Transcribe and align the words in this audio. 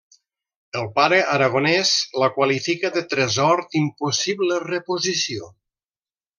El 0.79 0.87
Pare 0.95 1.19
Aragonés 1.33 1.91
la 2.23 2.31
qualifica 2.39 2.93
de 2.97 3.05
tresor 3.13 3.63
d'impossible 3.75 4.61
reposició. 4.67 5.55